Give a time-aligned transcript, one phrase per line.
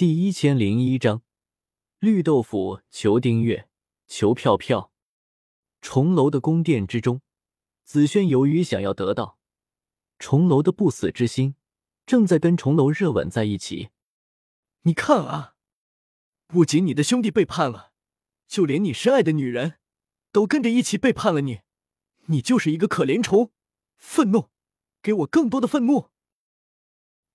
[0.00, 1.20] 第一千零一章，
[1.98, 3.68] 绿豆腐，求订阅，
[4.06, 4.90] 求票票。
[5.82, 7.20] 重楼的宫殿之中，
[7.84, 9.38] 紫萱由于想要得到
[10.18, 11.54] 重楼的不死之心，
[12.06, 13.90] 正在跟重楼热吻在一起。
[14.84, 15.56] 你看啊，
[16.46, 17.92] 不仅你的兄弟背叛了，
[18.48, 19.74] 就连你深爱的女人，
[20.32, 21.60] 都跟着一起背叛了你。
[22.28, 23.52] 你就是一个可怜虫！
[23.98, 24.48] 愤怒，
[25.02, 26.08] 给我更多的愤怒！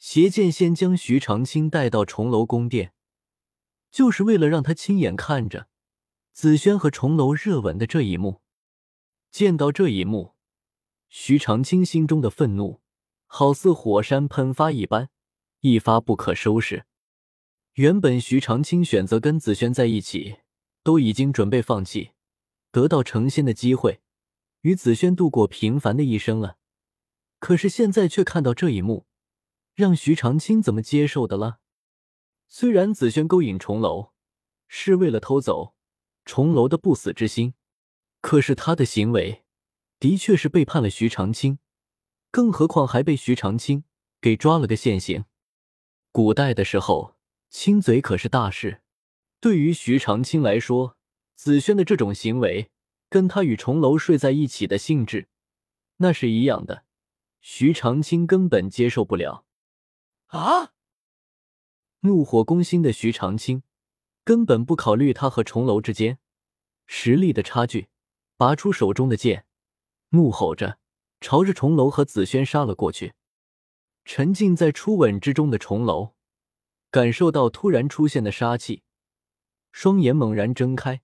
[0.00, 2.94] 邪剑仙将徐长卿带到重楼宫殿，
[3.90, 5.68] 就是为了让他亲眼看着
[6.32, 8.40] 紫萱和重楼热吻的这一幕。
[9.30, 10.32] 见到这一幕，
[11.10, 12.80] 徐长卿心中的愤怒
[13.26, 15.10] 好似火山喷发一般，
[15.60, 16.86] 一发不可收拾。
[17.74, 20.38] 原本徐长卿选择跟紫萱在一起，
[20.82, 22.12] 都已经准备放弃
[22.72, 24.00] 得到成仙的机会，
[24.62, 26.56] 与紫萱度过平凡的一生了。
[27.38, 29.04] 可是现在却看到这一幕。
[29.74, 31.60] 让徐长卿怎么接受的了？
[32.48, 34.12] 虽然紫萱勾引重楼
[34.68, 35.74] 是为了偷走
[36.24, 37.54] 重楼的不死之心，
[38.20, 39.44] 可是他的行为
[39.98, 41.58] 的确是背叛了徐长卿，
[42.30, 43.84] 更何况还被徐长卿
[44.20, 45.24] 给抓了个现行。
[46.12, 47.16] 古代的时候，
[47.48, 48.82] 亲嘴可是大事。
[49.40, 50.96] 对于徐长卿来说，
[51.34, 52.70] 紫萱的这种行为
[53.08, 55.28] 跟他与重楼睡在一起的性质
[55.98, 56.84] 那是一样的，
[57.40, 59.46] 徐长卿根本接受不了。
[60.30, 60.72] 啊！
[62.00, 63.62] 怒火攻心的徐长卿
[64.24, 66.18] 根本不考虑他和重楼之间
[66.86, 67.88] 实力的差距，
[68.36, 69.44] 拔出手中的剑，
[70.10, 70.78] 怒吼着
[71.20, 73.14] 朝着重楼和紫萱杀了过去。
[74.04, 76.14] 沉浸在初吻之中的重楼
[76.90, 78.82] 感受到突然出现的杀气，
[79.72, 81.02] 双眼猛然睁开，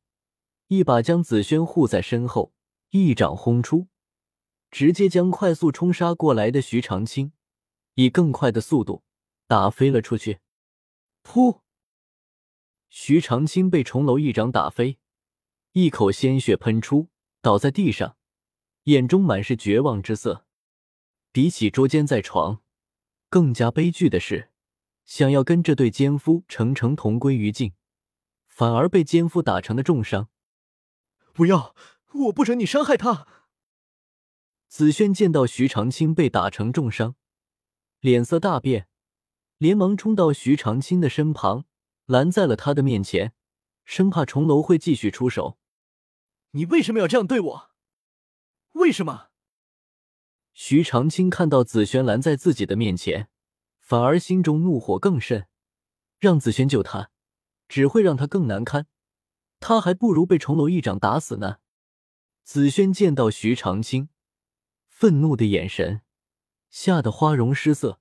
[0.69, 2.53] 一把将紫萱护在身后，
[2.91, 3.89] 一掌轰出，
[4.71, 7.33] 直接将快速冲杀过来的徐长卿
[7.95, 9.03] 以更快的速度。
[9.47, 10.41] 打飞了出去，
[11.23, 11.61] 噗！
[12.89, 14.99] 徐长卿被重楼一掌打飞，
[15.73, 17.09] 一口鲜血喷出，
[17.41, 18.17] 倒在地上，
[18.85, 20.47] 眼中满是绝望之色。
[21.31, 22.63] 比起捉奸在床，
[23.29, 24.51] 更加悲剧的是，
[25.05, 27.75] 想要跟这对奸夫成成同归于尽，
[28.49, 30.29] 反而被奸夫打成了重伤。
[31.33, 31.75] 不要！
[32.13, 33.29] 我不准你伤害他！
[34.69, 37.15] 紫萱见到徐长卿被打成重伤，
[38.01, 38.89] 脸色大变。
[39.59, 41.65] 连忙冲到徐长卿的身旁，
[42.05, 43.33] 拦在了他的面前，
[43.85, 45.59] 生怕重楼会继续出手。
[46.51, 47.71] 你为什么要这样对我？
[48.73, 49.29] 为什么？
[50.53, 53.29] 徐长卿看到紫萱拦在自己的面前，
[53.79, 55.49] 反而心中怒火更甚。
[56.19, 57.11] 让紫萱救他，
[57.69, 58.87] 只会让他更难堪。
[59.61, 61.57] 他还不如被重楼一掌打死呢。
[62.43, 64.09] 紫萱见到徐长卿
[64.87, 66.01] 愤怒的眼神，
[66.71, 68.01] 吓得花容失色。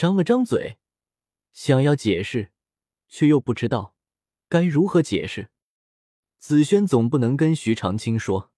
[0.00, 0.78] 张了张嘴，
[1.52, 2.52] 想要解释，
[3.06, 3.94] 却又不知道
[4.48, 5.50] 该如何解释。
[6.38, 8.50] 紫萱总不能跟徐长卿说：“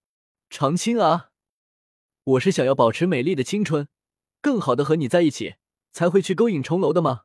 [0.49, 1.33] 长青啊，
[2.23, 3.89] 我是想要保持美丽的青春，
[4.41, 5.57] 更好的和你在一起，
[5.91, 7.23] 才会去勾引重楼的吗？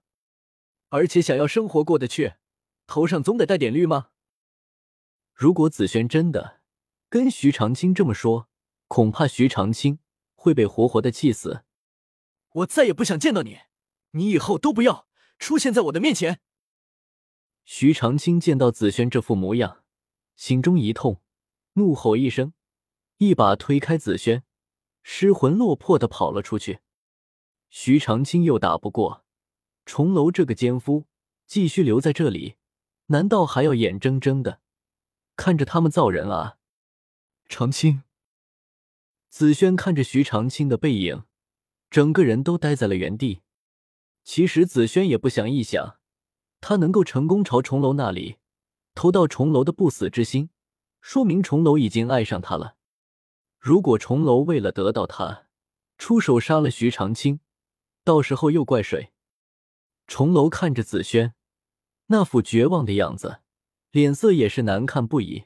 [0.90, 2.38] 而且想要生活过得去，
[2.88, 4.08] 头上总得带点绿吗？”
[5.36, 6.62] 如果紫萱真的
[7.08, 8.50] 跟徐长卿这么说，
[8.88, 10.00] 恐怕徐长卿
[10.34, 11.64] 会被活活的气死。
[12.54, 13.60] 我再也不想见到你。
[14.18, 15.08] 你以后都不要
[15.40, 16.40] 出现在我的面前。
[17.64, 19.84] 徐长卿见到紫萱这副模样，
[20.36, 21.22] 心中一痛，
[21.74, 22.54] 怒吼一声，
[23.18, 24.44] 一把推开紫萱，
[25.04, 26.80] 失魂落魄的跑了出去。
[27.70, 29.26] 徐长卿又打不过
[29.86, 31.06] 重楼这个奸夫，
[31.46, 32.56] 继续留在这里，
[33.08, 34.62] 难道还要眼睁睁的
[35.36, 36.58] 看着他们造人啊？
[37.50, 38.04] 长青，
[39.30, 41.26] 紫萱看着徐长卿的背影，
[41.90, 43.42] 整个人都呆在了原地。
[44.28, 46.00] 其实紫萱也不想一想，
[46.60, 48.40] 他能够成功朝重楼那里
[48.94, 50.50] 偷到重楼的不死之心，
[51.00, 52.76] 说明重楼已经爱上他了。
[53.58, 55.48] 如果重楼为了得到他，
[55.98, 57.40] 出手杀了徐长卿，
[58.04, 59.14] 到时候又怪谁？
[60.08, 61.34] 重楼看着紫萱
[62.08, 63.40] 那副绝望的样子，
[63.92, 65.46] 脸色也是难看不已。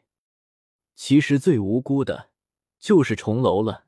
[0.95, 2.31] 其实最无辜的
[2.79, 3.85] 就是重楼了，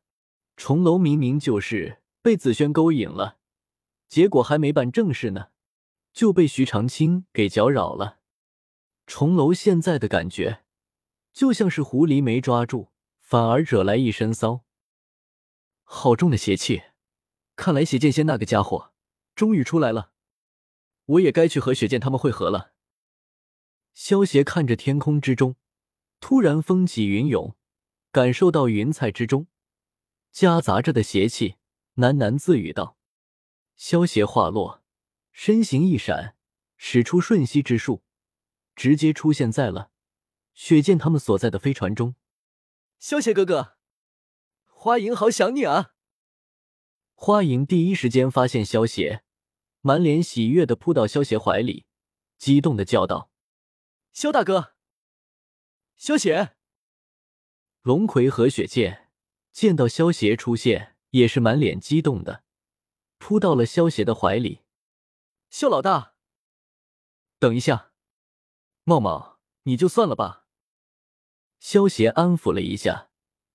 [0.55, 3.39] 重楼明明就是被紫萱勾引了。
[4.13, 5.47] 结果还没办正事呢，
[6.11, 8.19] 就被徐长卿给搅扰了。
[9.07, 10.65] 重楼现在的感觉，
[11.31, 14.65] 就像是狐狸没抓住，反而惹来一身骚。
[15.81, 16.83] 好重的邪气！
[17.55, 18.93] 看来邪剑仙那个家伙
[19.33, 20.11] 终于出来了，
[21.05, 22.73] 我也该去和雪剑他们会合了。
[23.95, 25.55] 萧邪看着天空之中，
[26.19, 27.55] 突然风起云涌，
[28.11, 29.47] 感受到云彩之中
[30.31, 31.55] 夹杂着的邪气，
[31.95, 32.99] 喃喃自语道。
[33.85, 34.81] 萧邪话落，
[35.33, 36.37] 身形一闪，
[36.77, 38.01] 使出瞬息之术，
[38.77, 39.91] 直接出现在了
[40.53, 42.15] 雪见他们所在的飞船中。
[42.97, 43.75] 萧邪哥哥，
[44.67, 45.95] 花影好想你啊！
[47.13, 49.25] 花影第一时间发现萧邪，
[49.81, 51.85] 满脸喜悦的扑到萧邪怀里，
[52.37, 53.29] 激动的叫道
[54.13, 54.75] ：“萧大哥，
[55.97, 56.55] 萧邪！”
[57.83, 59.09] 龙葵和雪见
[59.51, 62.45] 见到萧邪出现，也是满脸激动的，
[63.23, 64.63] 扑到了萧邪的怀里。
[65.49, 66.15] 萧老大，
[67.39, 67.93] 等一下，
[68.83, 70.45] 茂茂，你就算了吧。
[71.57, 73.09] 萧邪安抚了一下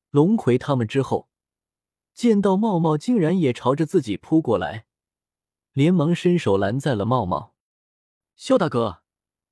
[0.08, 1.28] 龙葵他们之后，
[2.14, 4.86] 见到茂茂竟然也朝着自己扑过来，
[5.72, 7.54] 连忙伸手拦在了茂茂。
[8.36, 9.02] 萧大哥，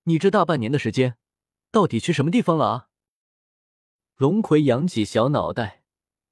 [0.05, 1.19] 你这大半年的时间，
[1.71, 2.89] 到底去什么地方了啊？
[4.15, 5.85] 龙葵扬起小脑袋，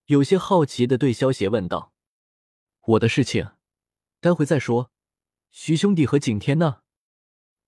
[0.07, 1.93] 有些好奇的对萧邪问道
[2.87, 3.51] ：“我的事情，
[4.25, 4.91] 待会再说。”
[5.53, 6.81] 徐兄弟和景天呢？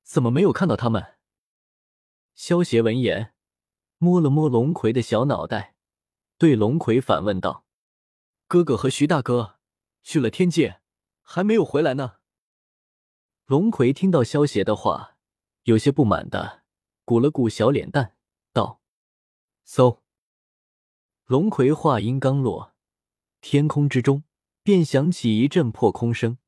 [0.02, 1.18] 怎么没有看到他们？
[2.34, 3.34] 萧邪闻言，
[3.98, 5.76] 摸了摸龙葵的小脑袋，
[6.38, 7.66] 对龙葵反问道
[8.48, 9.58] ：“哥哥和徐大哥
[10.02, 10.80] 去了天界，
[11.20, 12.20] 还没有回来呢。”
[13.44, 15.18] 龙葵听到萧邪的话，
[15.64, 16.64] 有些不满的
[17.04, 18.16] 鼓了鼓小脸蛋，
[18.54, 18.80] 道
[19.64, 19.98] ：“So。”
[21.26, 22.74] 龙葵话音刚落，
[23.40, 24.24] 天空之中
[24.62, 26.38] 便响起一阵破空声。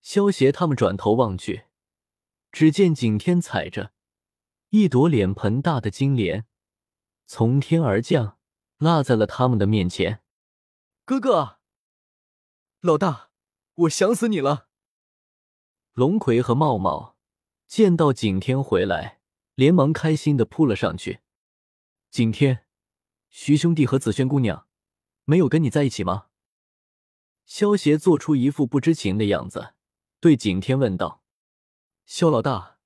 [0.00, 1.64] 萧邪他们转头望去，
[2.50, 3.92] 只见景天踩着
[4.70, 6.46] 一朵脸盆大的金莲
[7.26, 8.38] 从天而降，
[8.78, 10.22] 落在了他们的面前。
[11.04, 11.58] 哥哥，
[12.80, 13.30] 老大，
[13.74, 14.68] 我想死你了！
[15.92, 17.16] 龙葵和茂茂
[17.66, 19.20] 见到景天回来，
[19.54, 21.20] 连忙开心的扑了上去。
[22.10, 22.66] 景天，
[23.28, 24.66] 徐兄弟和紫萱姑娘
[25.24, 26.28] 没有跟你在一起吗？
[27.44, 29.74] 萧邪做出一副不知情的样子。
[30.20, 31.22] 对景天问道
[32.04, 32.78] ：“萧老大，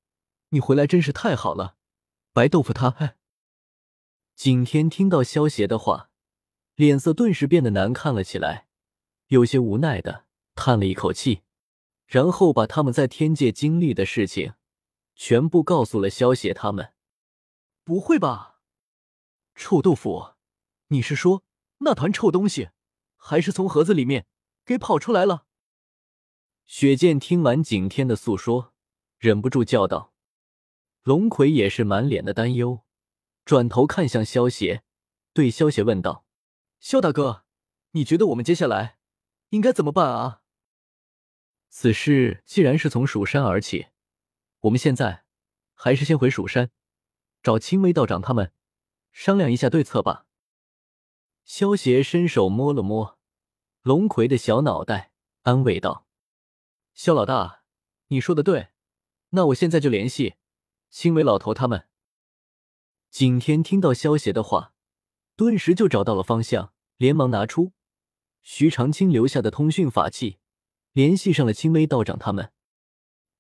[0.50, 1.76] 你回来真是太好了。”
[2.34, 3.16] 白豆腐他……
[4.34, 6.10] 景天听到萧邪的话，
[6.74, 8.68] 脸色顿时变得难看了起来，
[9.28, 11.42] 有些无奈的叹了一口气，
[12.06, 14.54] 然后把他们在天界经历的事情
[15.14, 16.92] 全部告诉了萧邪他们。
[17.82, 18.60] 不会吧，
[19.54, 20.34] 臭豆腐，
[20.88, 21.44] 你是说
[21.78, 22.70] 那团臭东西
[23.16, 24.26] 还是从盒子里面
[24.66, 25.46] 给跑出来了？
[26.74, 28.72] 雪见听完景天的诉说，
[29.18, 30.14] 忍不住叫道
[31.04, 32.80] ：“龙葵也是满脸的担忧，
[33.44, 34.82] 转头看向萧邪，
[35.34, 36.24] 对萧邪问道
[36.80, 37.44] ：‘萧大哥，
[37.90, 38.96] 你觉得我们接下来
[39.50, 40.40] 应该怎么办啊？’
[41.68, 43.88] 此事既然是从蜀山而起，
[44.60, 45.26] 我们现在
[45.74, 46.70] 还是先回蜀山，
[47.42, 48.50] 找青微道长他们
[49.12, 50.24] 商量一下对策吧。”
[51.44, 53.18] 萧邪伸手摸了摸
[53.82, 56.06] 龙葵的小脑袋，安慰道。
[56.94, 57.62] 萧老大，
[58.08, 58.68] 你说的对，
[59.30, 60.34] 那我现在就联系
[60.90, 61.88] 青微老头他们。
[63.10, 64.74] 景天听到萧邪的话，
[65.34, 67.72] 顿时就找到了方向，连忙拿出
[68.42, 70.38] 徐长卿留下的通讯法器，
[70.92, 72.52] 联系上了青微道长他们。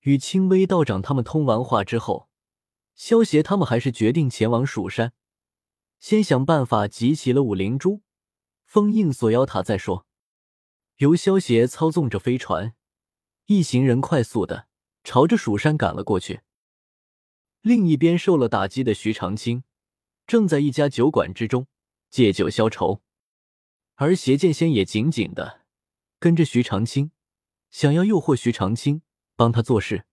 [0.00, 2.28] 与青微道长他们通完话之后，
[2.94, 5.12] 萧邪他们还是决定前往蜀山，
[6.00, 8.02] 先想办法集齐了五灵珠、
[8.64, 10.06] 封印锁妖塔再说。
[10.96, 12.74] 由萧邪操纵着飞船。
[13.54, 14.66] 一行人快速的
[15.04, 16.40] 朝着蜀山赶了过去。
[17.60, 19.64] 另一边，受了打击的徐长卿
[20.26, 21.66] 正在一家酒馆之中
[22.08, 23.02] 借酒消愁，
[23.96, 25.60] 而邪剑仙也紧紧的
[26.18, 27.12] 跟着徐长卿，
[27.70, 29.02] 想要诱惑徐长卿
[29.36, 30.06] 帮他做事。